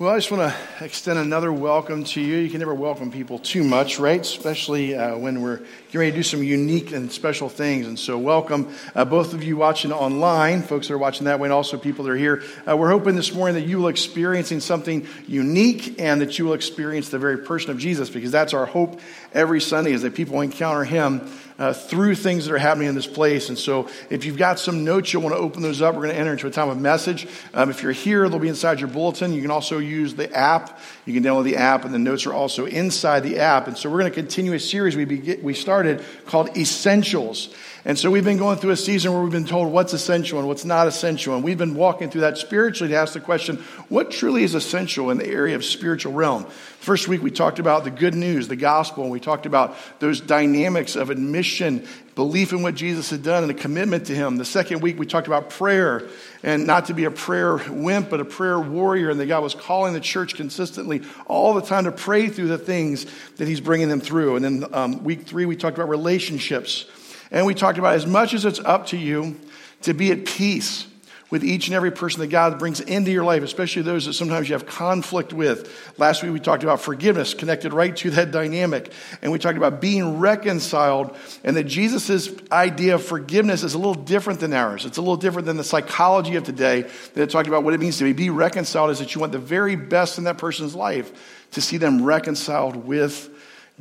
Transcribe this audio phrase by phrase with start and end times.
[0.00, 2.38] Well, I just want to extend another welcome to you.
[2.38, 4.18] You can never welcome people too much, right?
[4.18, 5.58] Especially uh, when we're
[5.88, 7.86] getting ready to do some unique and special things.
[7.86, 11.48] And so, welcome uh, both of you watching online, folks that are watching that way,
[11.48, 12.42] and also people that are here.
[12.66, 16.54] Uh, we're hoping this morning that you will experiencing something unique and that you will
[16.54, 19.02] experience the very person of Jesus, because that's our hope
[19.34, 21.30] every Sunday is that people encounter Him
[21.60, 23.50] uh, through things that are happening in this place.
[23.50, 25.94] And so, if you've got some notes, you'll want to open those up.
[25.94, 27.28] We're going to enter into a time of message.
[27.52, 29.34] Um, if you're here, they'll be inside your bulletin.
[29.34, 30.80] You can also use the app.
[31.04, 33.68] You can download the app, and the notes are also inside the app.
[33.68, 37.54] And so, we're going to continue a series we, be, we started called Essentials.
[37.84, 40.46] And so we've been going through a season where we've been told what's essential and
[40.46, 41.34] what's not essential.
[41.34, 43.56] And we've been walking through that spiritually to ask the question,
[43.88, 46.44] what truly is essential in the area of spiritual realm?
[46.80, 50.20] First week we talked about the good news, the gospel, and we talked about those
[50.20, 54.36] dynamics of admission, belief in what Jesus had done, and a commitment to him.
[54.36, 56.06] The second week we talked about prayer
[56.42, 59.54] and not to be a prayer wimp, but a prayer warrior, and that God was
[59.54, 63.88] calling the church consistently all the time to pray through the things that he's bringing
[63.88, 64.36] them through.
[64.36, 66.84] And then um, week three we talked about relationships
[67.30, 69.38] and we talked about as much as it's up to you
[69.82, 70.86] to be at peace
[71.30, 74.48] with each and every person that God brings into your life, especially those that sometimes
[74.48, 75.72] you have conflict with.
[75.96, 78.92] Last week we talked about forgiveness, connected right to that dynamic.
[79.22, 83.94] And we talked about being reconciled, and that Jesus' idea of forgiveness is a little
[83.94, 84.84] different than ours.
[84.84, 87.80] It's a little different than the psychology of today that it talked about what it
[87.80, 91.12] means to be, reconciled is that you want the very best in that person's life
[91.52, 93.30] to see them reconciled with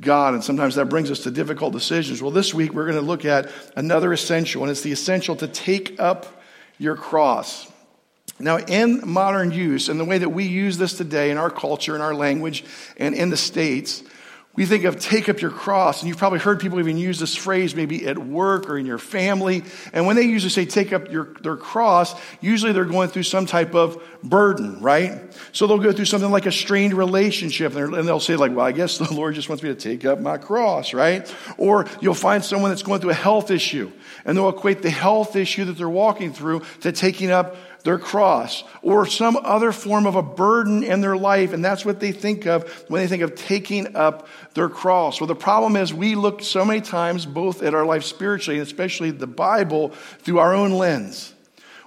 [0.02, 0.34] God.
[0.34, 2.22] And sometimes that brings us to difficult decisions.
[2.22, 5.48] Well, this week we're going to look at another essential, and it's the essential to
[5.48, 6.42] take up
[6.78, 7.72] your cross.
[8.40, 11.96] Now, in modern use, and the way that we use this today in our culture,
[11.96, 12.64] in our language,
[12.96, 14.02] and in the States,
[14.56, 17.36] we think of take up your cross, and you've probably heard people even use this
[17.36, 19.64] phrase maybe at work or in your family.
[19.94, 23.46] And when they usually say take up your, their cross, usually they're going through some
[23.46, 25.22] type of burden, right?
[25.54, 28.72] So they'll go through something like a strained relationship, and they'll say, like, well, I
[28.72, 31.34] guess the Lord just wants me to take up my cross, right?
[31.58, 33.92] Or you'll find someone that's going through a health issue,
[34.26, 38.64] and they'll equate the health issue that they're walking through to taking up their cross
[38.82, 41.54] or some other form of a burden in their life.
[41.54, 45.20] And that's what they think of when they think of taking up their cross.
[45.20, 48.68] Well, the problem is we look so many times both at our life spiritually and
[48.68, 51.34] especially the Bible through our own lens.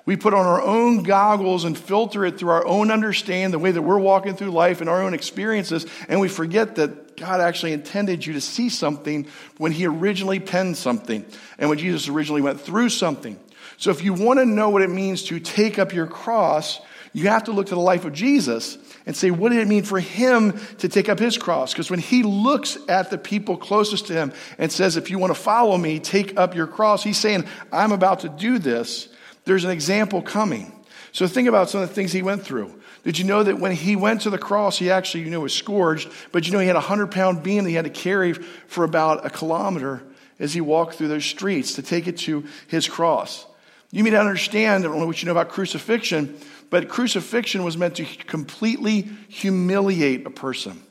[0.05, 3.71] We put on our own goggles and filter it through our own understanding, the way
[3.71, 7.73] that we're walking through life and our own experiences, and we forget that God actually
[7.73, 9.29] intended you to see something
[9.59, 11.25] when He originally penned something
[11.57, 13.39] and when Jesus originally went through something.
[13.77, 16.81] So if you want to know what it means to take up your cross,
[17.13, 19.83] you have to look to the life of Jesus and say, what did it mean
[19.83, 21.73] for him to take up his cross?
[21.73, 25.35] Because when he looks at the people closest to him and says, if you want
[25.35, 29.09] to follow me, take up your cross, he's saying, I'm about to do this.
[29.45, 30.73] There's an example coming.
[31.13, 32.73] So think about some of the things he went through.
[33.05, 35.53] Did you know that when he went to the cross, he actually, you know, was
[35.53, 38.33] scourged, but you know, he had a hundred pound beam that he had to carry
[38.33, 40.03] for about a kilometer
[40.39, 43.45] as he walked through those streets to take it to his cross.
[43.93, 46.37] You may not understand what you know about crucifixion,
[46.71, 50.83] but crucifixion was meant to completely humiliate a person.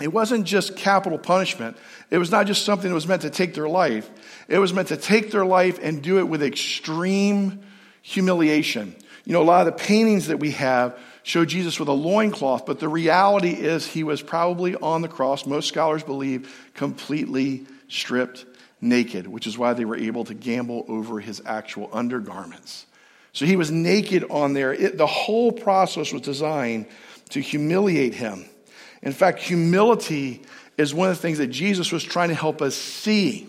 [0.00, 1.76] It wasn't just capital punishment.
[2.10, 4.10] It was not just something that was meant to take their life.
[4.48, 7.60] It was meant to take their life and do it with extreme
[8.02, 8.96] humiliation.
[9.24, 12.66] You know, a lot of the paintings that we have show Jesus with a loincloth,
[12.66, 18.44] but the reality is he was probably on the cross, most scholars believe, completely stripped
[18.82, 22.84] naked, which is why they were able to gamble over his actual undergarments.
[23.32, 24.74] So he was naked on there.
[24.74, 26.86] It, the whole process was designed
[27.30, 28.44] to humiliate him.
[29.00, 30.42] In fact, humility
[30.76, 33.48] is one of the things that Jesus was trying to help us see.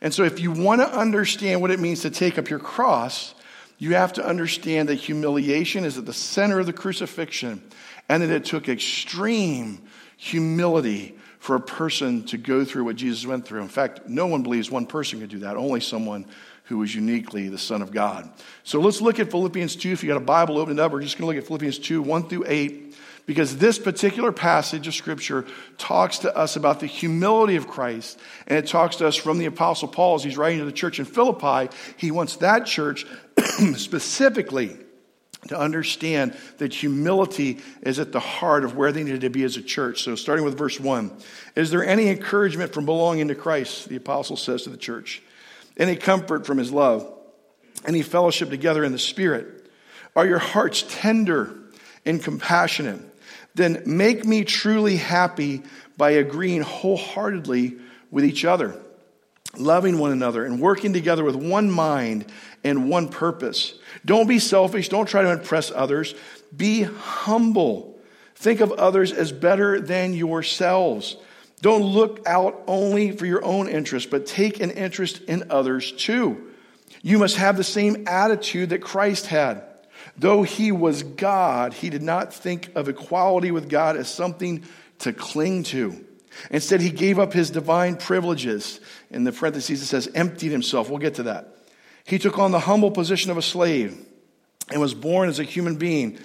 [0.00, 3.34] And so, if you want to understand what it means to take up your cross,
[3.78, 7.62] you have to understand that humiliation is at the center of the crucifixion
[8.08, 9.80] and that it took extreme
[10.16, 13.62] humility for a person to go through what Jesus went through.
[13.62, 16.26] In fact, no one believes one person could do that, only someone
[16.64, 18.28] who is uniquely the Son of God.
[18.64, 19.92] So let's look at Philippians 2.
[19.92, 22.02] If you got a Bible opened up, we're just going to look at Philippians 2,
[22.02, 25.46] 1 through 8, because this particular passage of Scripture
[25.78, 28.18] talks to us about the humility of Christ,
[28.48, 30.98] and it talks to us from the Apostle Paul as he's writing to the church
[30.98, 31.72] in Philippi.
[31.96, 33.06] He wants that church
[33.76, 34.76] specifically
[35.48, 39.56] to understand that humility is at the heart of where they needed to be as
[39.56, 40.02] a church.
[40.02, 41.10] So, starting with verse 1
[41.54, 43.88] Is there any encouragement from belonging to Christ?
[43.88, 45.22] The apostle says to the church.
[45.76, 47.12] Any comfort from his love?
[47.86, 49.70] Any fellowship together in the Spirit?
[50.14, 51.54] Are your hearts tender
[52.06, 53.00] and compassionate?
[53.54, 55.62] Then make me truly happy
[55.96, 57.76] by agreeing wholeheartedly
[58.10, 58.78] with each other,
[59.58, 62.26] loving one another, and working together with one mind
[62.64, 63.78] and one purpose.
[64.04, 64.88] Don't be selfish.
[64.88, 66.14] Don't try to impress others.
[66.56, 67.98] Be humble.
[68.34, 71.16] Think of others as better than yourselves.
[71.62, 76.52] Don't look out only for your own interest, but take an interest in others too.
[77.02, 79.62] You must have the same attitude that Christ had.
[80.18, 84.62] Though he was God, he did not think of equality with God as something
[85.00, 86.05] to cling to.
[86.50, 88.80] Instead, he gave up his divine privileges.
[89.10, 90.88] In the parentheses, it says, emptied himself.
[90.88, 91.56] We'll get to that.
[92.04, 93.96] He took on the humble position of a slave
[94.70, 96.18] and was born as a human being.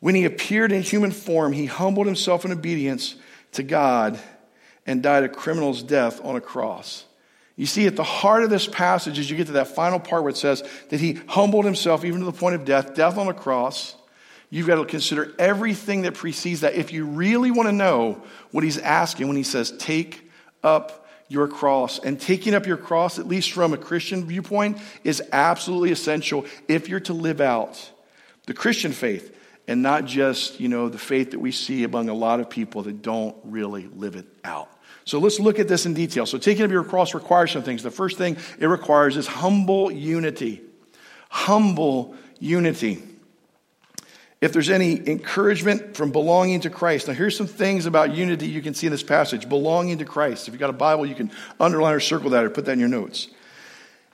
[0.00, 3.16] When he appeared in human form, he humbled himself in obedience
[3.52, 4.18] to God
[4.86, 7.04] and died a criminal's death on a cross.
[7.56, 10.22] You see, at the heart of this passage, as you get to that final part
[10.22, 13.26] where it says that he humbled himself even to the point of death, death on
[13.26, 13.96] a cross,
[14.50, 16.74] you've got to consider everything that precedes that.
[16.74, 20.30] If you really want to know what he's asking when he says, take
[20.62, 21.98] up your cross.
[21.98, 26.88] And taking up your cross, at least from a Christian viewpoint, is absolutely essential if
[26.88, 27.90] you're to live out
[28.46, 29.36] the Christian faith
[29.66, 32.82] and not just, you know, the faith that we see among a lot of people
[32.84, 34.70] that don't really live it out.
[35.04, 36.24] So let's look at this in detail.
[36.24, 37.82] So taking up your cross requires some things.
[37.82, 40.62] The first thing it requires is humble unity.
[41.28, 43.02] Humble unity.
[44.40, 48.62] If there's any encouragement from belonging to Christ, now here's some things about unity you
[48.62, 49.48] can see in this passage.
[49.48, 50.46] Belonging to Christ.
[50.46, 52.78] If you've got a Bible, you can underline or circle that or put that in
[52.78, 53.28] your notes.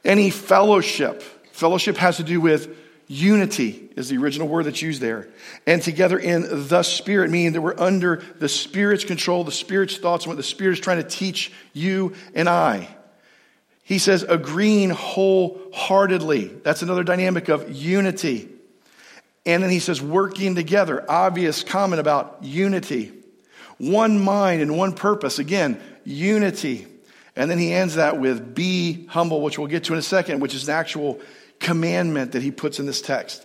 [0.04, 1.22] Any fellowship.
[1.52, 2.74] Fellowship has to do with
[3.06, 5.28] Unity is the original word that's used there.
[5.66, 10.24] And together in the Spirit, meaning that we're under the Spirit's control, the Spirit's thoughts,
[10.24, 12.88] and what the Spirit is trying to teach you and I.
[13.82, 16.46] He says, agreeing wholeheartedly.
[16.62, 18.48] That's another dynamic of unity.
[19.46, 21.04] And then he says, working together.
[21.08, 23.12] Obvious comment about unity.
[23.78, 25.38] One mind and one purpose.
[25.38, 26.86] Again, unity.
[27.36, 30.40] And then he ends that with be humble, which we'll get to in a second,
[30.40, 31.20] which is an actual
[31.58, 33.44] commandment that he puts in this text.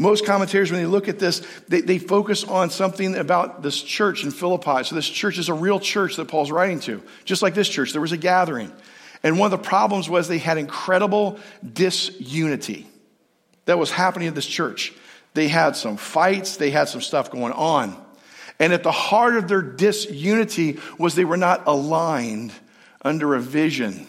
[0.00, 4.22] Most commentators, when they look at this, they, they focus on something about this church
[4.22, 4.84] in Philippi.
[4.84, 7.02] So, this church is a real church that Paul's writing to.
[7.24, 8.72] Just like this church, there was a gathering.
[9.24, 11.40] And one of the problems was they had incredible
[11.72, 12.86] disunity
[13.64, 14.92] that was happening at this church.
[15.34, 17.96] They had some fights, they had some stuff going on.
[18.58, 22.52] And at the heart of their disunity was they were not aligned
[23.02, 24.06] under a vision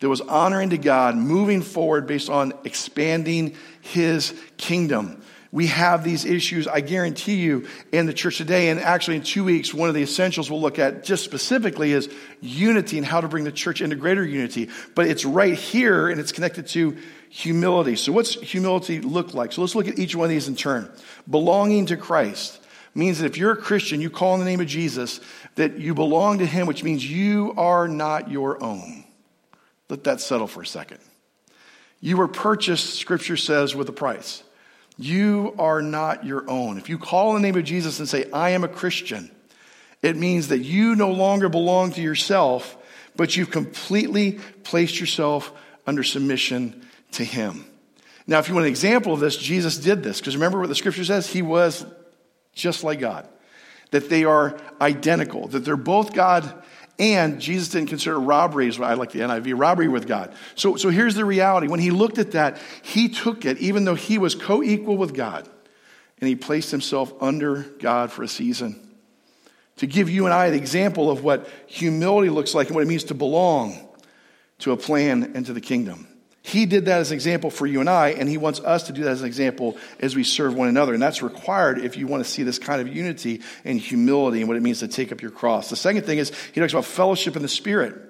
[0.00, 5.22] that was honoring to God, moving forward based on expanding his kingdom.
[5.52, 8.68] We have these issues, I guarantee you, in the church today.
[8.68, 12.08] And actually, in two weeks, one of the essentials we'll look at just specifically is
[12.40, 14.68] unity and how to bring the church into greater unity.
[14.94, 16.96] But it's right here and it's connected to
[17.28, 17.96] humility.
[17.96, 19.52] So, what's humility look like?
[19.52, 20.90] So, let's look at each one of these in turn.
[21.28, 22.60] Belonging to Christ
[22.94, 25.20] means that if you're a Christian, you call in the name of Jesus,
[25.54, 29.04] that you belong to him, which means you are not your own.
[29.88, 30.98] Let that settle for a second.
[32.00, 34.42] You were purchased, scripture says, with a price.
[34.98, 36.78] You are not your own.
[36.78, 39.30] If you call in the name of Jesus and say, I am a Christian,
[40.02, 42.76] it means that you no longer belong to yourself,
[43.14, 45.52] but you've completely placed yourself
[45.86, 47.64] under submission to Him.
[48.26, 50.74] Now, if you want an example of this, Jesus did this, because remember what the
[50.74, 51.28] scripture says?
[51.28, 51.86] He was
[52.54, 53.28] just like God,
[53.90, 56.62] that they are identical, that they're both God
[56.98, 60.32] and Jesus didn't consider robbery, as I like the NIV, robbery with God.
[60.54, 61.68] So, so here's the reality.
[61.68, 65.14] When he looked at that, he took it, even though he was co equal with
[65.14, 65.48] God,
[66.20, 68.80] and he placed himself under God for a season.
[69.76, 72.88] To give you and I the example of what humility looks like and what it
[72.88, 73.78] means to belong
[74.60, 76.08] to a plan and to the kingdom.
[76.46, 78.92] He did that as an example for you and I, and He wants us to
[78.92, 80.94] do that as an example as we serve one another.
[80.94, 84.46] And that's required if you want to see this kind of unity and humility and
[84.46, 85.70] what it means to take up your cross.
[85.70, 88.00] The second thing is He talks about fellowship in the Spirit.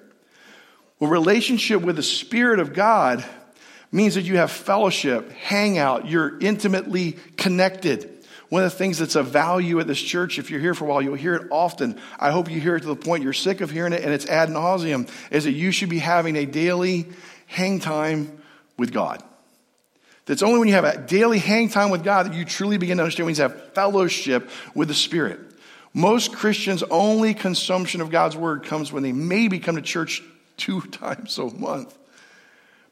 [1.01, 3.25] Well, relationship with the Spirit of God
[3.91, 8.23] means that you have fellowship, hang out, you're intimately connected.
[8.51, 10.89] One of the things that's of value at this church, if you're here for a
[10.89, 11.99] while, you'll hear it often.
[12.19, 14.27] I hope you hear it to the point you're sick of hearing it and it's
[14.27, 17.07] ad nauseum, is that you should be having a daily
[17.47, 18.41] hang time
[18.77, 19.23] with God.
[20.27, 22.99] That's only when you have a daily hang time with God that you truly begin
[22.99, 25.41] to understand when you have fellowship with the Spirit.
[25.95, 30.23] Most Christians' only consumption of God's word comes when they maybe come to church
[30.57, 31.97] two times a month.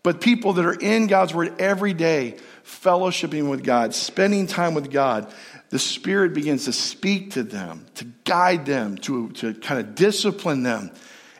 [0.02, 4.90] But people that are in God's word every day, fellowshipping with God, spending time with
[4.90, 5.32] God,
[5.70, 10.62] the Spirit begins to speak to them, to guide them, to, to kind of discipline
[10.62, 10.90] them,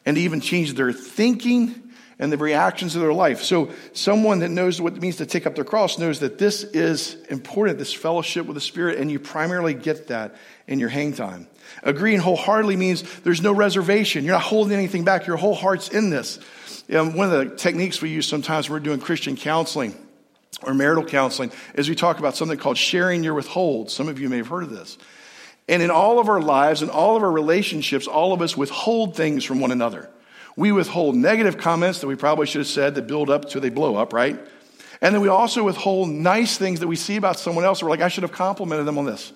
[0.04, 1.83] and even change their thinking
[2.18, 3.42] and the reactions of their life.
[3.42, 6.62] So, someone that knows what it means to take up their cross knows that this
[6.62, 11.12] is important, this fellowship with the Spirit, and you primarily get that in your hang
[11.12, 11.48] time.
[11.82, 14.24] Agreeing wholeheartedly means there's no reservation.
[14.24, 15.26] You're not holding anything back.
[15.26, 16.38] Your whole heart's in this.
[16.92, 19.94] Um, one of the techniques we use sometimes when we're doing Christian counseling
[20.62, 23.90] or marital counseling is we talk about something called sharing your withhold.
[23.90, 24.98] Some of you may have heard of this.
[25.68, 29.16] And in all of our lives and all of our relationships, all of us withhold
[29.16, 30.10] things from one another.
[30.56, 33.70] We withhold negative comments that we probably should have said that build up till they
[33.70, 34.38] blow up, right?
[35.00, 37.82] And then we also withhold nice things that we see about someone else.
[37.82, 39.32] We're like, I should have complimented them on this.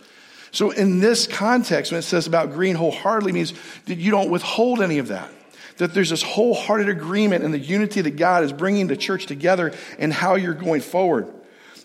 [0.51, 3.53] So in this context, when it says about green wholeheartedly means
[3.87, 5.31] that you don't withhold any of that.
[5.77, 9.73] That there's this wholehearted agreement and the unity that God is bringing the church together
[9.99, 11.33] and how you're going forward.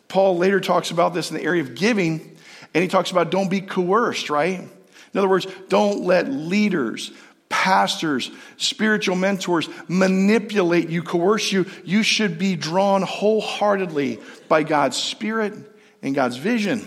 [0.08, 2.38] Paul later talks about this in the area of giving,
[2.74, 4.60] and he talks about don't be coerced, right?
[4.60, 7.12] In other words, don't let leaders,
[7.54, 11.68] pastors, spiritual mentors manipulate you, coerce you.
[11.86, 15.54] You should be drawn wholeheartedly by God's Spirit
[16.02, 16.82] and God's vision,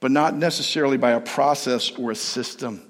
[0.00, 2.80] but not necessarily by a process or a system.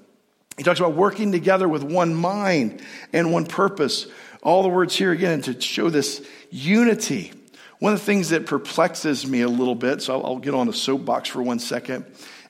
[0.55, 4.07] He talks about working together with one mind and one purpose.
[4.41, 7.33] All the words here again to show this unity.
[7.79, 10.69] One of the things that perplexes me a little bit, so I'll, I'll get on
[10.69, 12.05] a soapbox for one second,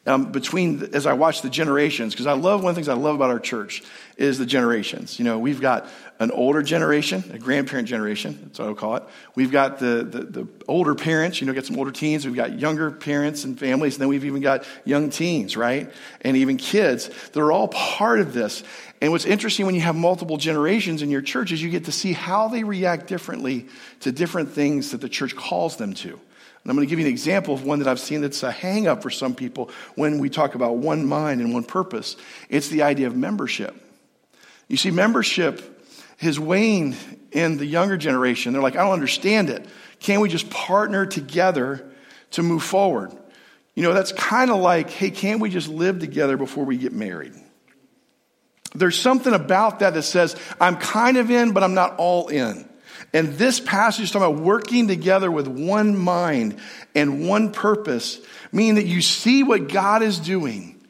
[0.08, 3.00] um, between as I watch the generations, because I love one of the things I
[3.00, 3.84] love about our church
[4.18, 5.20] is the generations.
[5.20, 5.88] You know, we've got
[6.20, 9.04] an older generation, a grandparent generation, that's what I would call it.
[9.36, 12.26] We've got the, the, the older parents, you know, got some older teens.
[12.26, 15.92] We've got younger parents and families, and then we've even got young teens, right?
[16.22, 17.10] And even kids.
[17.34, 18.64] They're all part of this.
[19.02, 21.92] And what's interesting when you have multiple generations in your church is you get to
[21.92, 23.68] see how they react differently
[24.02, 26.20] to different things that the church calls them to.
[26.64, 28.52] And I'm going to give you an example of one that I've seen that's a
[28.52, 32.18] hang up for some people when we talk about one mind and one purpose.
[32.50, 33.76] It's the idea of membership.
[34.68, 35.84] You see, membership
[36.18, 36.96] has waned
[37.32, 38.54] in the younger generation.
[38.54, 39.66] They're like, I don't understand it.
[40.00, 41.92] Can't we just partner together
[42.32, 43.12] to move forward?
[43.74, 46.94] You know, that's kind of like, hey, can't we just live together before we get
[46.94, 47.34] married?
[48.76, 52.70] There's something about that that says, I'm kind of in, but I'm not all in.
[53.14, 56.58] And this passage is talking about working together with one mind
[56.96, 58.20] and one purpose,
[58.52, 60.82] meaning that you see what God is doing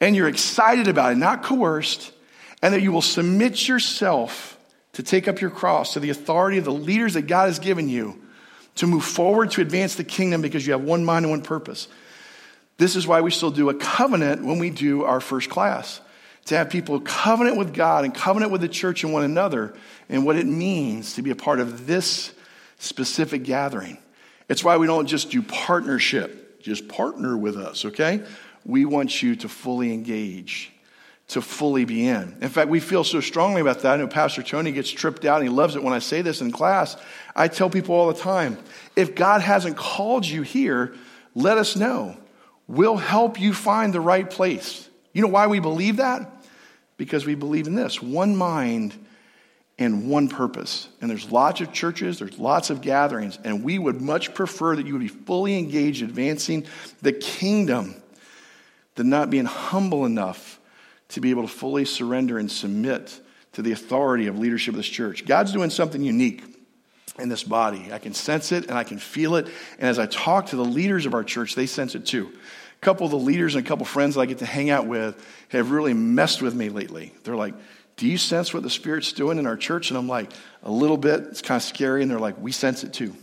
[0.00, 2.12] and you're excited about it, not coerced,
[2.62, 4.58] and that you will submit yourself
[4.94, 7.88] to take up your cross to the authority of the leaders that God has given
[7.88, 8.20] you
[8.76, 11.86] to move forward to advance the kingdom because you have one mind and one purpose.
[12.78, 16.00] This is why we still do a covenant when we do our first class
[16.46, 19.74] to have people covenant with God and covenant with the church and one another
[20.08, 22.32] and what it means to be a part of this
[22.78, 23.98] specific gathering.
[24.48, 28.22] It's why we don't just do partnership, just partner with us, okay?
[28.64, 30.72] We want you to fully engage,
[31.28, 32.36] to fully be in.
[32.40, 33.94] In fact, we feel so strongly about that.
[33.94, 36.40] I know Pastor Tony gets tripped out and he loves it when I say this
[36.40, 36.96] in class.
[37.36, 38.58] I tell people all the time
[38.96, 40.94] if God hasn't called you here,
[41.36, 42.16] let us know.
[42.66, 44.89] We'll help you find the right place.
[45.12, 46.30] You know why we believe that?
[46.96, 48.94] Because we believe in this one mind
[49.78, 50.88] and one purpose.
[51.00, 54.86] And there's lots of churches, there's lots of gatherings, and we would much prefer that
[54.86, 56.66] you would be fully engaged advancing
[57.00, 57.94] the kingdom
[58.94, 60.60] than not being humble enough
[61.08, 63.18] to be able to fully surrender and submit
[63.52, 65.26] to the authority of leadership of this church.
[65.26, 66.44] God's doing something unique
[67.18, 67.88] in this body.
[67.92, 69.46] I can sense it and I can feel it.
[69.78, 72.30] And as I talk to the leaders of our church, they sense it too
[72.80, 74.86] couple of the leaders and a couple of friends that I get to hang out
[74.86, 77.12] with have really messed with me lately.
[77.24, 77.54] They're like,
[77.96, 79.90] Do you sense what the Spirit's doing in our church?
[79.90, 80.30] And I'm like,
[80.62, 81.20] A little bit.
[81.28, 82.02] It's kind of scary.
[82.02, 83.14] And they're like, We sense it too.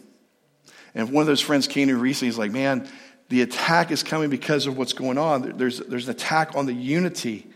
[0.93, 2.87] And one of those friends came to me recently, he's like, Man,
[3.29, 5.57] the attack is coming because of what's going on.
[5.57, 7.47] There's, there's an attack on the unity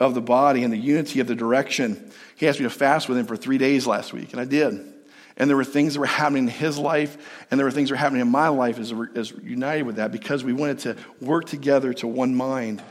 [0.00, 2.10] of the body and the unity of the direction.
[2.36, 4.93] He asked me to fast with him for three days last week, and I did.
[5.36, 7.94] And there were things that were happening in his life, and there were things that
[7.94, 11.46] were happening in my life as, as united with that because we wanted to work
[11.46, 12.82] together to one mind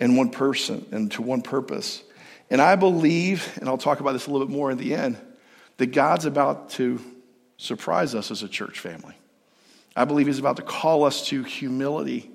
[0.00, 2.02] and one person and to one purpose.
[2.50, 5.18] And I believe, and I'll talk about this a little bit more in the end,
[5.76, 7.00] that God's about to
[7.56, 9.14] surprise us as a church family.
[9.96, 12.30] I believe He's about to call us to humility,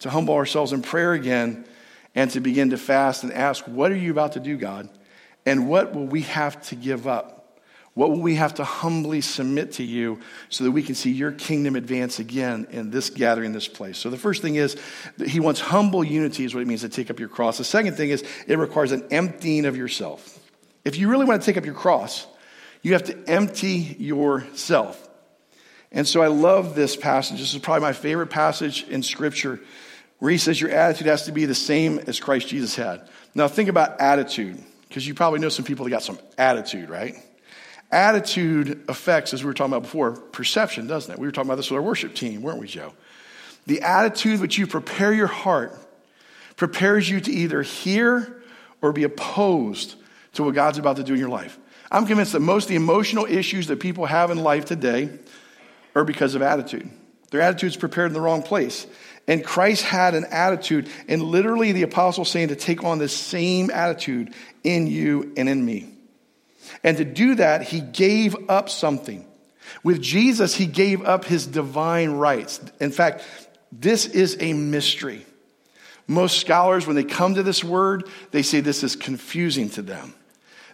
[0.00, 1.64] to humble ourselves in prayer again,
[2.14, 4.88] and to begin to fast and ask, What are you about to do, God?
[5.44, 7.41] And what will we have to give up?
[7.94, 11.30] What will we have to humbly submit to you so that we can see your
[11.30, 13.98] kingdom advance again in this gathering, this place?
[13.98, 14.76] So the first thing is
[15.18, 17.58] that he wants humble unity, is what it means to take up your cross.
[17.58, 20.38] The second thing is it requires an emptying of yourself.
[20.84, 22.26] If you really want to take up your cross,
[22.80, 25.08] you have to empty yourself.
[25.92, 27.38] And so I love this passage.
[27.38, 29.60] This is probably my favorite passage in Scripture
[30.18, 33.06] where he says your attitude has to be the same as Christ Jesus had.
[33.34, 34.58] Now think about attitude,
[34.88, 37.16] because you probably know some people that got some attitude, right?
[37.92, 41.18] Attitude affects, as we were talking about before, perception, doesn't it?
[41.18, 42.94] We were talking about this with our worship team, weren't we, Joe?
[43.66, 45.78] The attitude which you prepare your heart
[46.56, 48.42] prepares you to either hear
[48.80, 49.94] or be opposed
[50.32, 51.58] to what God's about to do in your life.
[51.90, 55.10] I'm convinced that most of the emotional issues that people have in life today
[55.94, 56.90] are because of attitude.
[57.30, 58.86] Their attitude's prepared in the wrong place.
[59.28, 63.70] And Christ had an attitude, and literally the apostle saying to take on this same
[63.70, 64.32] attitude
[64.64, 65.91] in you and in me.
[66.82, 69.26] And to do that, he gave up something.
[69.82, 72.60] With Jesus, he gave up his divine rights.
[72.80, 73.24] In fact,
[73.70, 75.24] this is a mystery.
[76.06, 80.14] Most scholars, when they come to this word, they say this is confusing to them.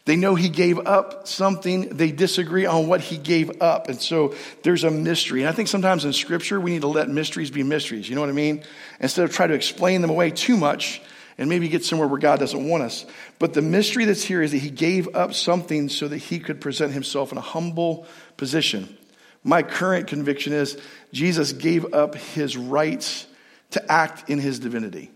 [0.05, 1.90] They know he gave up something.
[1.90, 3.90] They disagree on what he gave up.
[3.90, 5.43] And so there's a mystery.
[5.43, 8.09] And I think sometimes in scripture, we need to let mysteries be mysteries.
[8.09, 8.64] You know what I mean?
[9.00, 11.02] Instead of trying to explain them away too much
[11.38, 13.07] and maybe get somewhere where God doesn't want us.
[13.38, 16.61] But the mystery that's here is that he gave up something so that he could
[16.61, 18.99] present himself in a humble position.
[19.45, 20.76] My current conviction is
[21.12, 23.26] Jesus gave up his rights
[23.71, 25.11] to act in his divinity.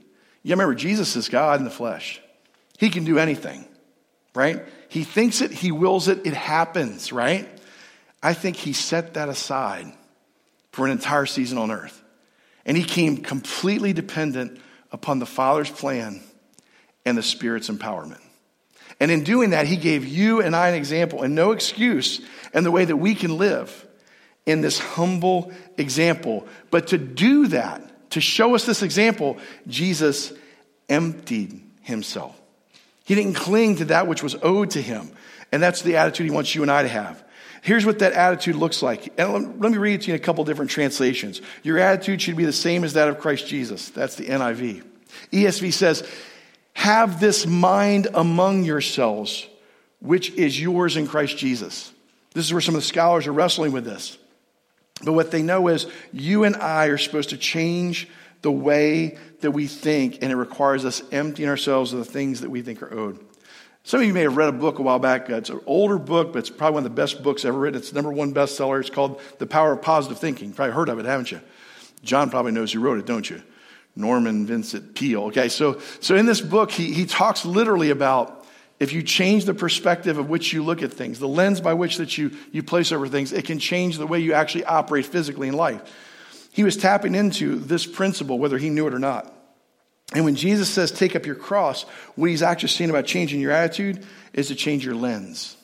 [0.45, 2.21] You remember, Jesus is God in the flesh.
[2.79, 3.65] He can do anything,
[4.35, 4.63] right?
[4.89, 7.49] He thinks it, he wills it, it happens, right?
[8.23, 9.93] I think he set that aside
[10.71, 12.01] for an entire season on earth.
[12.65, 14.61] And he came completely dependent
[14.93, 16.23] upon the Father's plan
[17.05, 18.21] and the Spirit's empowerment.
[19.01, 22.21] And in doing that, he gave you and I an example and no excuse
[22.55, 23.87] in the way that we can live
[24.47, 26.47] in this humble example.
[26.71, 30.33] But to do that, to show us this example, Jesus
[30.89, 32.39] emptied himself.
[33.05, 35.11] He didn't cling to that which was owed to him.
[35.51, 37.25] And that's the attitude he wants you and I to have.
[37.63, 39.13] Here's what that attitude looks like.
[39.17, 41.41] And let me read it to you in a couple different translations.
[41.63, 43.89] Your attitude should be the same as that of Christ Jesus.
[43.91, 44.83] That's the NIV.
[45.33, 46.09] ESV says,
[46.75, 49.47] Have this mind among yourselves,
[50.01, 51.93] which is yours in Christ Jesus.
[52.35, 54.19] This is where some of the scholars are wrestling with this.
[55.05, 58.09] But what they know is you and I are supposed to change
[58.43, 62.51] the way that we think, and it requires us emptying ourselves of the things that
[62.51, 63.25] we think are owed.
[63.85, 65.29] Some of you may have read a book a while back.
[65.29, 67.81] Uh, it's an older book, but it's probably one of the best books ever written.
[67.81, 68.81] It's number one bestseller.
[68.81, 70.49] It's called The Power of Positive Thinking.
[70.49, 71.41] You've probably heard of it, haven't you?
[72.05, 73.43] John probably knows who wrote it, don't you?
[73.97, 75.25] Norman Vincent Peale.
[75.25, 78.47] Okay, so, so in this book, he, he talks literally about
[78.81, 81.99] if you change the perspective of which you look at things, the lens by which
[81.99, 85.49] that you, you place over things, it can change the way you actually operate physically
[85.49, 85.83] in life.
[86.53, 89.33] He was tapping into this principle, whether he knew it or not.
[90.15, 91.85] And when Jesus says, take up your cross,
[92.17, 95.57] what he's actually saying about changing your attitude is to change your lens.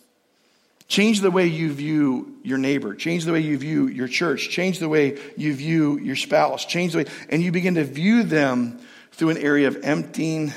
[0.89, 2.95] Change the way you view your neighbor.
[2.95, 4.49] Change the way you view your church.
[4.49, 6.65] Change the way you view your spouse.
[6.65, 8.81] Change the way, and you begin to view them
[9.13, 10.53] through an area of emptying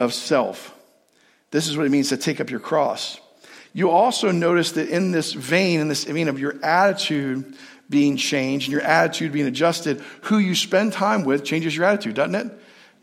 [0.00, 0.74] of self.
[1.52, 3.20] This is what it means to take up your cross.
[3.72, 7.54] You also notice that in this vein, in this vein of your attitude
[7.88, 12.16] being changed and your attitude being adjusted, who you spend time with changes your attitude,
[12.16, 12.52] doesn't it?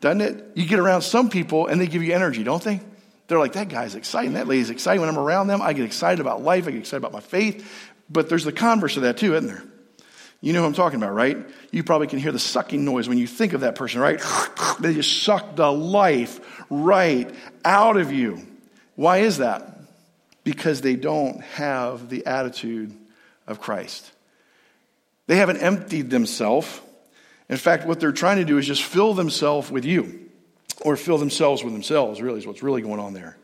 [0.03, 0.51] Doesn't it?
[0.55, 2.81] You get around some people and they give you energy, don't they?
[3.27, 4.33] They're like, that guy's exciting.
[4.33, 4.99] That lady's exciting.
[4.99, 6.67] When I'm around them, I get excited about life.
[6.67, 7.65] I get excited about my faith.
[8.09, 9.63] But there's the converse of that too, isn't there?
[10.41, 11.37] You know what I'm talking about, right?
[11.71, 14.21] You probably can hear the sucking noise when you think of that person, right?
[14.81, 18.45] They just suck the life right out of you.
[18.95, 19.79] Why is that?
[20.43, 22.93] Because they don't have the attitude
[23.47, 24.11] of Christ.
[25.27, 26.81] They haven't emptied themselves.
[27.49, 30.29] In fact, what they're trying to do is just fill themselves with you
[30.81, 33.37] or fill themselves with themselves, really, is what's really going on there.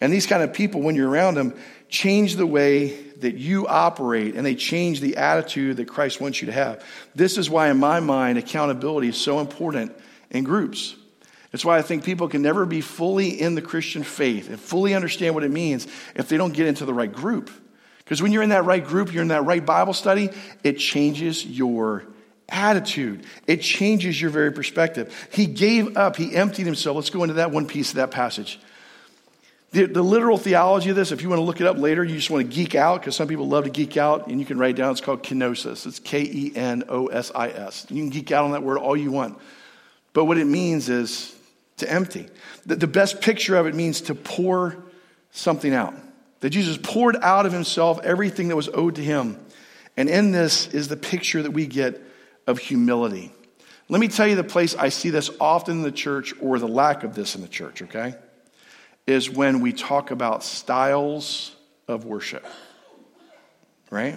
[0.00, 1.54] And these kind of people, when you're around them,
[1.88, 6.46] change the way that you operate and they change the attitude that Christ wants you
[6.46, 6.84] to have.
[7.14, 9.92] This is why, in my mind, accountability is so important
[10.30, 10.96] in groups.
[11.52, 14.94] It's why I think people can never be fully in the Christian faith and fully
[14.94, 17.50] understand what it means if they don't get into the right group.
[17.98, 20.30] Because when you're in that right group, you're in that right Bible study,
[20.64, 22.06] it changes your
[22.52, 23.24] attitude.
[23.46, 25.12] It changes your very perspective.
[25.32, 26.94] He gave up, he emptied himself.
[26.94, 28.60] Let's go into that one piece of that passage.
[29.72, 32.14] The, the literal theology of this, if you want to look it up later, you
[32.14, 34.58] just want to geek out, because some people love to geek out, and you can
[34.58, 35.86] write down, it's called kenosis.
[35.86, 37.86] It's K E N O S I S.
[37.88, 39.38] You can geek out on that word all you want.
[40.12, 41.34] But what it means is
[41.78, 42.28] to empty.
[42.66, 44.76] The, the best picture of it means to pour
[45.30, 45.94] something out.
[46.40, 49.38] That Jesus poured out of himself everything that was owed to him.
[49.96, 52.02] And in this is the picture that we get
[52.46, 53.32] of humility.
[53.88, 56.68] Let me tell you the place I see this often in the church, or the
[56.68, 58.14] lack of this in the church, okay?
[59.06, 61.54] Is when we talk about styles
[61.88, 62.46] of worship,
[63.90, 64.16] right?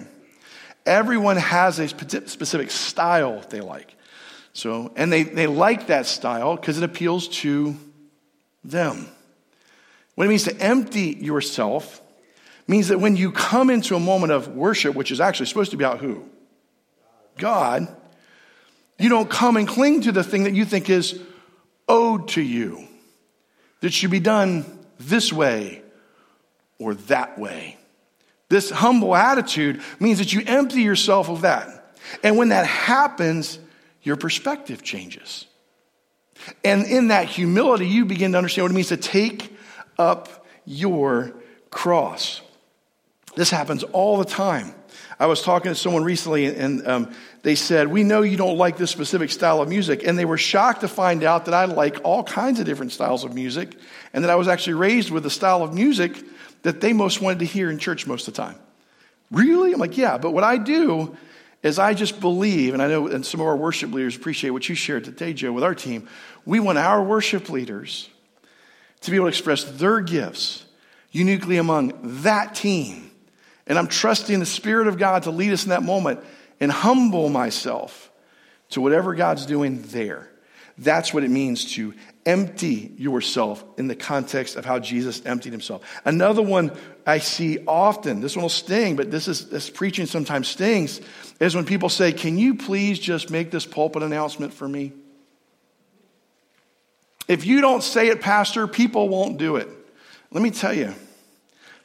[0.86, 3.94] Everyone has a specific style they like.
[4.52, 7.76] So, and they, they like that style because it appeals to
[8.64, 9.08] them.
[10.14, 12.00] What it means to empty yourself
[12.66, 15.76] means that when you come into a moment of worship, which is actually supposed to
[15.76, 16.24] be about who?
[17.36, 17.94] God,
[18.98, 21.20] you don't come and cling to the thing that you think is
[21.88, 22.86] owed to you,
[23.80, 24.64] that should be done
[24.98, 25.82] this way
[26.78, 27.76] or that way.
[28.48, 31.96] This humble attitude means that you empty yourself of that.
[32.22, 33.58] And when that happens,
[34.02, 35.46] your perspective changes.
[36.64, 39.56] And in that humility, you begin to understand what it means to take
[39.98, 41.32] up your
[41.70, 42.40] cross.
[43.34, 44.74] This happens all the time.
[45.18, 48.76] I was talking to someone recently, and um, they said, We know you don't like
[48.76, 50.04] this specific style of music.
[50.06, 53.24] And they were shocked to find out that I like all kinds of different styles
[53.24, 53.76] of music,
[54.12, 56.16] and that I was actually raised with the style of music
[56.62, 58.56] that they most wanted to hear in church most of the time.
[59.30, 59.72] Really?
[59.72, 61.16] I'm like, Yeah, but what I do
[61.62, 64.68] is I just believe, and I know and some of our worship leaders appreciate what
[64.68, 66.08] you shared today, Joe, with our team.
[66.44, 68.08] We want our worship leaders
[69.00, 70.64] to be able to express their gifts
[71.10, 73.05] uniquely among that team.
[73.66, 76.20] And I'm trusting the Spirit of God to lead us in that moment
[76.60, 78.10] and humble myself
[78.70, 80.28] to whatever God's doing there.
[80.78, 81.94] That's what it means to
[82.26, 85.82] empty yourself in the context of how Jesus emptied himself.
[86.04, 86.70] Another one
[87.06, 91.00] I see often, this one will sting, but this is this preaching sometimes stings,
[91.40, 94.92] is when people say, Can you please just make this pulpit announcement for me?
[97.26, 99.68] If you don't say it, Pastor, people won't do it.
[100.30, 100.94] Let me tell you,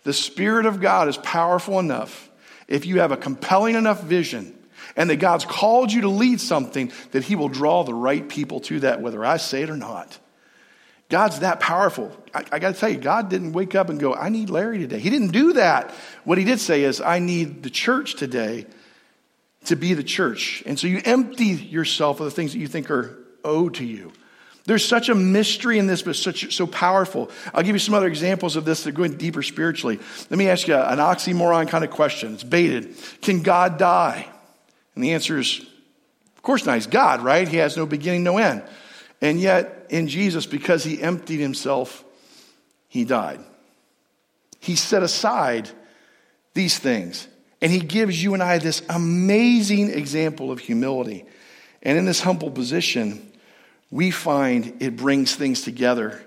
[0.03, 2.29] the Spirit of God is powerful enough
[2.67, 4.57] if you have a compelling enough vision
[4.95, 8.59] and that God's called you to lead something that He will draw the right people
[8.61, 10.17] to that, whether I say it or not.
[11.09, 12.15] God's that powerful.
[12.33, 14.79] I, I got to tell you, God didn't wake up and go, I need Larry
[14.79, 14.99] today.
[14.99, 15.91] He didn't do that.
[16.23, 18.65] What He did say is, I need the church today
[19.65, 20.63] to be the church.
[20.65, 24.13] And so you empty yourself of the things that you think are owed to you.
[24.65, 27.31] There's such a mystery in this, but such so powerful.
[27.53, 29.99] I'll give you some other examples of this that go in deeper spiritually.
[30.29, 32.35] Let me ask you an oxymoron kind of question.
[32.35, 32.95] It's baited.
[33.21, 34.27] Can God die?
[34.93, 35.59] And the answer is,
[36.35, 36.75] of course not.
[36.75, 37.47] He's God, right?
[37.47, 38.63] He has no beginning, no end.
[39.19, 42.03] And yet, in Jesus, because he emptied himself,
[42.87, 43.39] he died.
[44.59, 45.69] He set aside
[46.53, 47.27] these things.
[47.61, 51.25] And he gives you and I this amazing example of humility.
[51.83, 53.30] And in this humble position,
[53.91, 56.21] we find it brings things together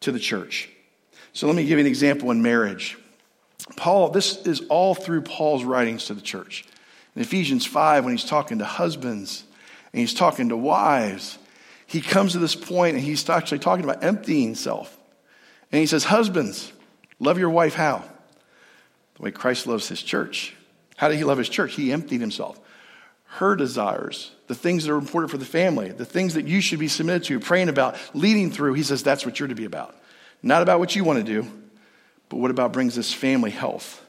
[0.00, 0.70] to the church.
[1.32, 2.96] So let me give you an example in marriage.
[3.76, 6.64] Paul, this is all through Paul's writings to the church.
[7.16, 9.44] In Ephesians 5, when he's talking to husbands
[9.92, 11.38] and he's talking to wives,
[11.86, 14.96] he comes to this point and he's actually talking about emptying self.
[15.72, 16.72] And he says, Husbands,
[17.18, 18.04] love your wife how?
[19.16, 20.54] The way Christ loves his church.
[20.96, 21.74] How did he love his church?
[21.74, 22.58] He emptied himself.
[23.38, 26.78] Her desires, the things that are important for the family, the things that you should
[26.78, 29.96] be submitted to, praying about, leading through, he says that's what you're to be about.
[30.40, 31.50] Not about what you want to do,
[32.28, 34.00] but what about brings this family health.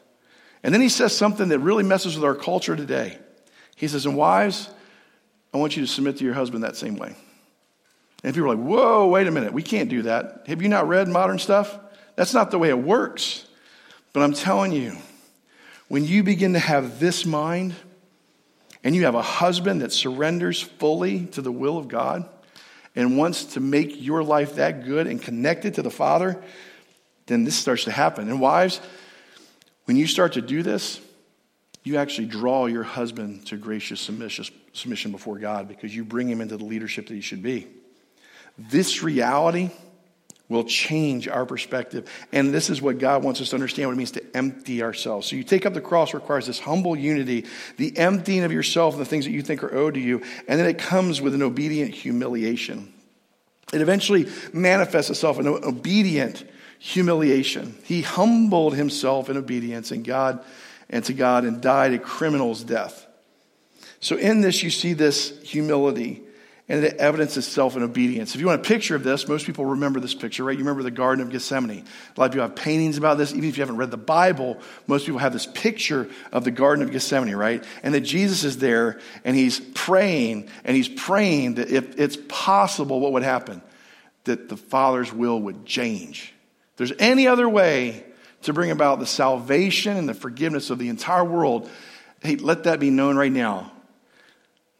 [0.61, 3.17] And then he says something that really messes with our culture today.
[3.75, 4.69] He says, And wives,
[5.51, 7.15] I want you to submit to your husband that same way.
[8.23, 10.43] And people are like, Whoa, wait a minute, we can't do that.
[10.45, 11.75] Have you not read modern stuff?
[12.15, 13.47] That's not the way it works.
[14.13, 14.95] But I'm telling you,
[15.87, 17.73] when you begin to have this mind
[18.85, 22.29] and you have a husband that surrenders fully to the will of God
[22.95, 26.41] and wants to make your life that good and connected to the Father,
[27.25, 28.29] then this starts to happen.
[28.29, 28.79] And wives,
[29.85, 31.01] when you start to do this,
[31.83, 36.55] you actually draw your husband to gracious submission before God because you bring him into
[36.55, 37.67] the leadership that he should be.
[38.57, 39.71] This reality
[40.47, 42.09] will change our perspective.
[42.31, 45.27] And this is what God wants us to understand what it means to empty ourselves.
[45.27, 47.45] So you take up the cross requires this humble unity,
[47.77, 50.59] the emptying of yourself and the things that you think are owed to you, and
[50.59, 52.93] then it comes with an obedient humiliation.
[53.73, 56.45] It eventually manifests itself in an obedient
[56.77, 57.75] humiliation.
[57.83, 60.43] He humbled himself in obedience and God
[60.89, 63.07] and to God and died a criminal's death.
[63.99, 66.21] So in this you see this humility
[66.67, 68.33] and it evidences itself in obedience.
[68.33, 70.53] If you want a picture of this, most people remember this picture, right?
[70.53, 71.85] You remember the Garden of Gethsemane.
[72.15, 73.33] A lot of people have paintings about this.
[73.33, 76.83] Even if you haven't read the Bible, most people have this picture of the Garden
[76.83, 77.63] of Gethsemane, right?
[77.83, 82.99] And that Jesus is there and he's praying, and he's praying that if it's possible,
[82.99, 83.61] what would happen?
[84.23, 86.33] That the Father's will would change
[86.75, 88.03] if there's any other way
[88.41, 91.69] to bring about the salvation and the forgiveness of the entire world,
[92.21, 93.71] hey, let that be known right now.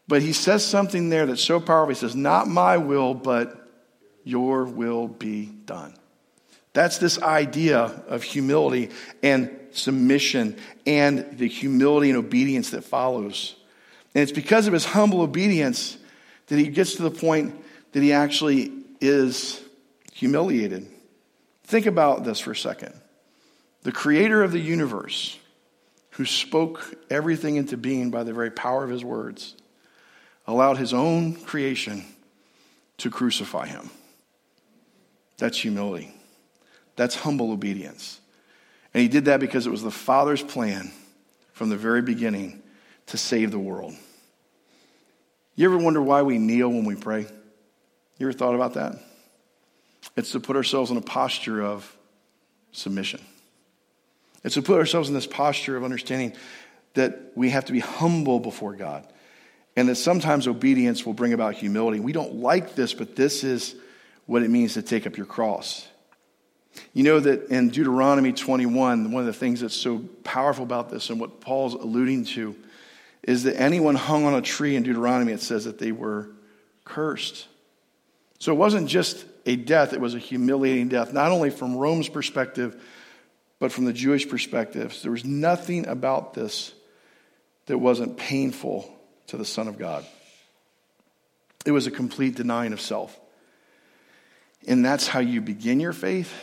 [0.08, 1.90] But he says something there that's so powerful.
[1.90, 3.70] He says, Not my will, but
[4.24, 5.96] your will be done.
[6.74, 8.90] That's this idea of humility
[9.24, 13.56] and submission and the humility and obedience that follows.
[14.14, 15.98] And it's because of his humble obedience
[16.48, 17.56] that he gets to the point
[17.94, 19.62] that he actually is
[20.14, 20.88] humiliated.
[21.64, 22.94] Think about this for a second.
[23.84, 25.38] The creator of the universe,
[26.12, 29.56] who spoke everything into being by the very power of his words,
[30.48, 32.06] allowed his own creation
[32.98, 33.90] to crucify him.
[35.38, 36.14] That's humility.
[36.96, 38.20] That's humble obedience.
[38.94, 40.92] And he did that because it was the Father's plan
[41.52, 42.62] from the very beginning
[43.08, 43.94] to save the world.
[45.56, 47.26] You ever wonder why we kneel when we pray?
[48.18, 48.96] You ever thought about that?
[50.16, 51.96] It's to put ourselves in a posture of
[52.72, 53.22] submission.
[54.44, 56.34] It's to put ourselves in this posture of understanding
[56.94, 59.06] that we have to be humble before God
[59.76, 62.00] and that sometimes obedience will bring about humility.
[62.00, 63.76] We don't like this, but this is
[64.26, 65.88] what it means to take up your cross.
[66.94, 71.10] You know that in Deuteronomy 21, one of the things that's so powerful about this
[71.10, 72.56] and what Paul's alluding to
[73.24, 76.30] is that anyone hung on a tree in Deuteronomy, it says that they were
[76.84, 77.48] cursed.
[78.40, 82.10] So it wasn't just a death, it was a humiliating death, not only from Rome's
[82.10, 82.82] perspective,
[83.60, 84.98] but from the Jewish perspective.
[85.02, 86.74] There was nothing about this
[87.68, 88.95] that wasn't painful
[89.28, 90.06] to the Son of God.
[91.66, 93.20] It was a complete denying of self.
[94.68, 96.34] And that's how you begin your faith,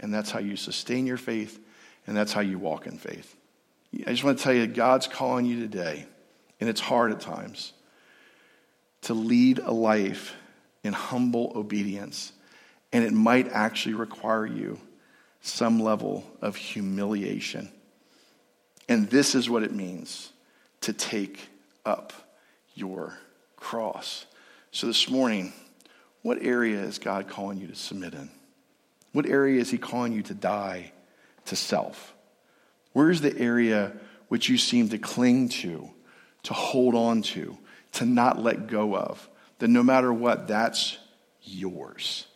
[0.00, 1.58] and that's how you sustain your faith,
[2.06, 3.36] and that's how you walk in faith.
[4.06, 6.06] I just want to tell you, God's calling you today,
[6.60, 7.72] and it's hard at times,
[9.02, 10.34] to lead a life
[10.82, 12.32] in humble obedience.
[12.92, 14.78] And it might actually require you
[15.40, 17.70] some level of humiliation.
[18.88, 20.32] And this is what it means
[20.82, 21.48] to take
[21.86, 22.12] up
[22.74, 23.18] your
[23.56, 24.26] cross.
[24.72, 25.52] So this morning,
[26.22, 28.30] what area is God calling you to submit in?
[29.12, 30.92] What area is He calling you to die
[31.46, 32.14] to self?
[32.92, 33.92] Where is the area
[34.28, 35.88] which you seem to cling to,
[36.42, 37.56] to hold on to,
[37.92, 39.28] to not let go of?
[39.58, 40.98] That no matter what, that's
[41.42, 42.26] yours.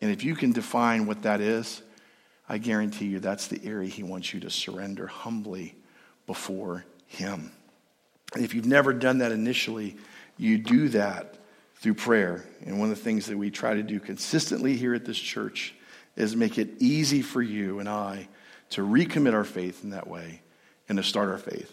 [0.00, 1.82] And if you can define what that is,
[2.48, 5.74] I guarantee you that's the area He wants you to surrender humbly
[6.26, 7.50] before Him.
[8.36, 9.96] If you've never done that initially,
[10.36, 11.36] you do that
[11.76, 12.44] through prayer.
[12.64, 15.74] And one of the things that we try to do consistently here at this church
[16.16, 18.28] is make it easy for you and I
[18.70, 20.42] to recommit our faith in that way
[20.88, 21.70] and to start our faith.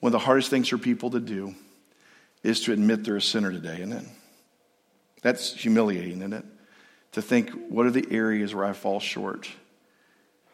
[0.00, 1.54] One of the hardest things for people to do
[2.42, 4.04] is to admit they're a sinner today, isn't it?
[5.22, 6.44] That's humiliating, isn't it?
[7.12, 9.48] To think, what are the areas where I fall short?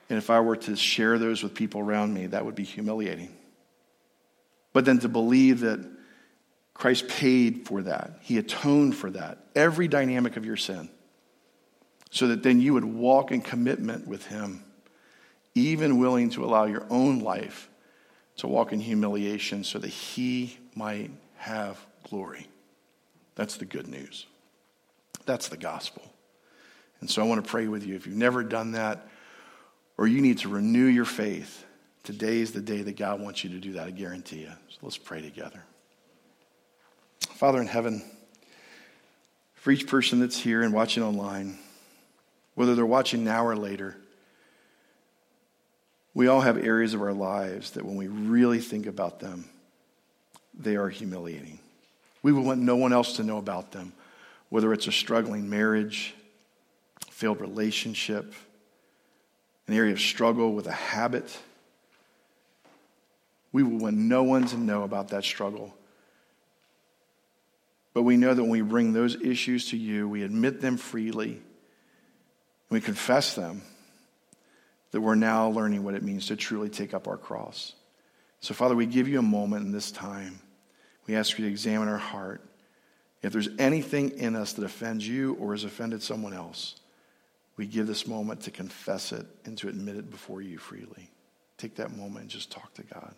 [0.08, 3.34] And if I were to share those with people around me, that would be humiliating.
[4.72, 5.84] But then to believe that
[6.74, 10.88] Christ paid for that, He atoned for that, every dynamic of your sin,
[12.10, 14.64] so that then you would walk in commitment with Him,
[15.54, 17.68] even willing to allow your own life
[18.36, 21.78] to walk in humiliation so that He might have
[22.08, 22.48] glory.
[23.34, 24.26] That's the good news.
[25.26, 26.02] That's the gospel.
[27.00, 27.94] And so I want to pray with you.
[27.94, 29.06] If you've never done that,
[29.96, 31.64] or you need to renew your faith,
[32.10, 34.50] Today is the day that God wants you to do that, I guarantee you.
[34.68, 35.62] So let's pray together.
[37.20, 38.02] Father in heaven,
[39.54, 41.56] for each person that's here and watching online,
[42.56, 43.96] whether they're watching now or later,
[46.12, 49.44] we all have areas of our lives that when we really think about them,
[50.52, 51.60] they are humiliating.
[52.24, 53.92] We would want no one else to know about them,
[54.48, 56.12] whether it's a struggling marriage,
[57.08, 58.34] failed relationship,
[59.68, 61.38] an area of struggle with a habit
[63.52, 65.76] we will want no one to know about that struggle.
[67.92, 71.42] But we know that when we bring those issues to you, we admit them freely,
[72.68, 73.62] we confess them,
[74.92, 77.74] that we're now learning what it means to truly take up our cross.
[78.40, 80.40] So, Father, we give you a moment in this time.
[81.06, 82.40] We ask you to examine our heart.
[83.22, 86.76] If there's anything in us that offends you or has offended someone else,
[87.56, 91.10] we give this moment to confess it and to admit it before you freely.
[91.58, 93.14] Take that moment and just talk to God.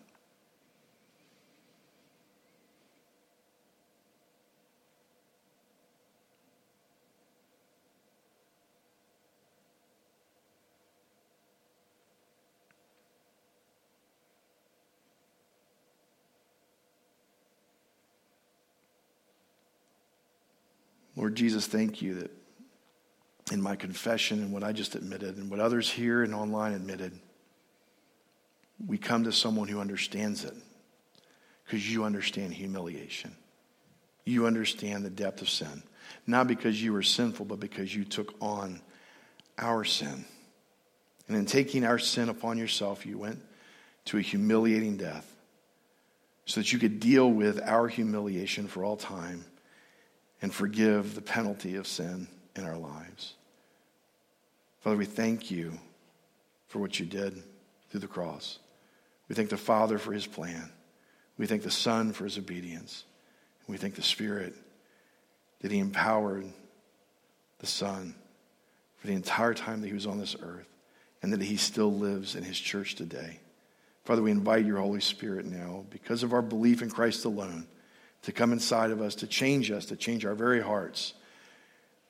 [21.23, 22.33] Lord Jesus, thank you that
[23.53, 27.17] in my confession and what I just admitted and what others here and online admitted,
[28.85, 30.53] we come to someone who understands it
[31.65, 33.37] because you understand humiliation.
[34.25, 35.85] You understand the depth of sin.
[36.27, 38.81] Not because you were sinful, but because you took on
[39.59, 40.25] our sin.
[41.29, 43.41] And in taking our sin upon yourself, you went
[44.07, 45.33] to a humiliating death
[46.47, 49.45] so that you could deal with our humiliation for all time
[50.43, 52.27] and forgive the penalty of sin
[52.57, 53.35] in our lives.
[54.81, 55.79] Father, we thank you
[56.67, 57.43] for what you did
[57.89, 58.59] through the cross.
[59.29, 60.71] We thank the Father for his plan.
[61.39, 63.05] We thank the Son for his obedience.
[63.67, 64.55] And we thank the Spirit
[65.61, 66.45] that he empowered
[67.61, 68.15] the Son
[68.99, 70.69] for the entire time that he was on this earth
[71.23, 73.39] and that he still lives in his church today.
[74.05, 77.69] Father, we invite your Holy Spirit now, because of our belief in Christ alone,
[78.23, 81.15] to come inside of us, to change us, to change our very hearts,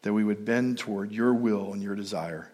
[0.02, 2.50] that we would bend toward your will and your desire.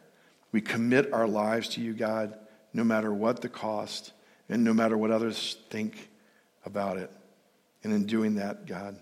[0.53, 2.35] We commit our lives to you, God,
[2.73, 4.13] no matter what the cost
[4.49, 6.09] and no matter what others think
[6.65, 7.11] about it.
[7.85, 8.99] And in doing that, God,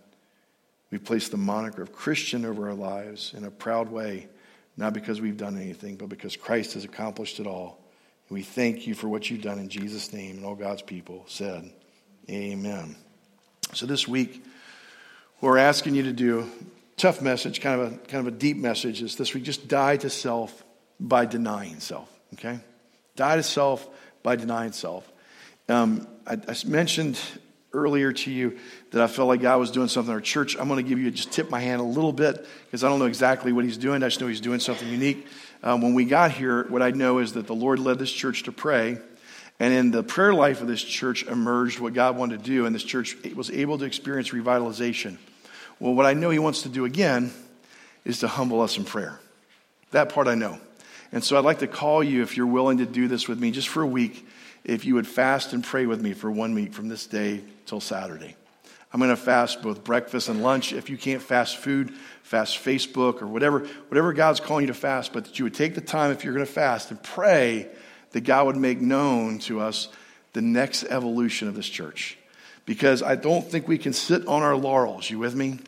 [0.91, 4.29] we place the moniker of Christian over our lives in a proud way,
[4.77, 7.81] not because we've done anything, but because Christ has accomplished it all.
[8.29, 10.37] We thank you for what you've done in Jesus' name.
[10.37, 11.71] And all God's people said,
[12.29, 12.97] Amen.
[13.73, 14.45] So this week,
[15.41, 16.51] what we're asking you to do,
[16.97, 19.97] tough message, kind of a kind of a deep message, is this week just die
[19.99, 20.65] to self
[20.99, 22.11] by denying self.
[22.35, 22.59] Okay?
[23.17, 23.89] Die to self
[24.23, 25.11] by denying self.
[25.69, 27.19] Um, I, I, mentioned
[27.73, 28.57] earlier to you
[28.93, 30.57] that I felt like God was doing something in our church.
[30.57, 32.99] I'm going to give you just tip my hand a little bit because I don't
[32.99, 34.03] know exactly what He's doing.
[34.03, 35.27] I just know He's doing something unique.
[35.63, 38.45] Um, when we got here, what I know is that the Lord led this church
[38.45, 38.99] to pray.
[39.59, 42.75] And in the prayer life of this church emerged what God wanted to do, and
[42.75, 45.17] this church was able to experience revitalization.
[45.81, 47.33] Well, what I know He wants to do again
[48.05, 49.19] is to humble us in prayer.
[49.93, 50.59] That part I know.
[51.13, 53.51] And so I'd like to call you, if you're willing to do this with me,
[53.51, 54.27] just for a week,
[54.65, 57.81] if you would fast and pray with me for one week from this day till
[57.81, 58.37] Saturday.
[58.93, 60.73] I'm going to fast both breakfast and lunch.
[60.73, 61.93] If you can't fast food,
[62.23, 65.75] fast Facebook or whatever, whatever God's calling you to fast, but that you would take
[65.75, 67.69] the time if you're going to fast and pray
[68.17, 69.89] that God would make known to us
[70.33, 72.17] the next evolution of this church.
[72.65, 75.59] Because I don't think we can sit on our laurels, you with me,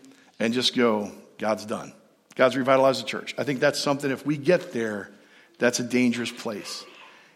[0.40, 1.92] and just go, God's done.
[2.36, 3.34] God's revitalized the church.
[3.36, 5.10] I think that's something, if we get there,
[5.58, 6.86] that's a dangerous place.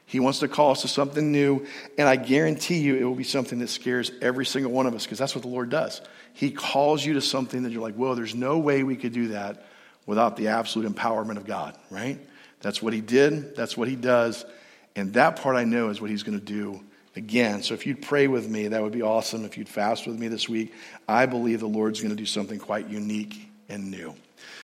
[0.06, 1.66] He wants to call us to something new,
[1.98, 5.04] and I guarantee you it will be something that scares every single one of us
[5.04, 6.00] because that's what the Lord does.
[6.32, 9.28] He calls you to something that you're like, whoa, there's no way we could do
[9.28, 9.66] that
[10.06, 12.18] without the absolute empowerment of God, right?
[12.62, 14.46] That's what He did, that's what He does,
[14.96, 16.80] and that part I know is what He's going to do
[17.16, 17.62] again.
[17.62, 19.44] So if you'd pray with me, that would be awesome.
[19.44, 20.72] If you'd fast with me this week,
[21.08, 24.14] I believe the Lord's going to do something quite unique and new.